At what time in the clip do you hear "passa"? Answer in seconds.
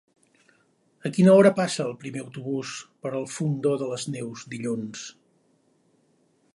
1.59-1.83